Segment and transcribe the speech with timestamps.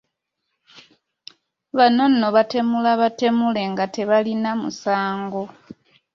[1.77, 5.43] Bano nno baatemula batemule nga tebalina musango.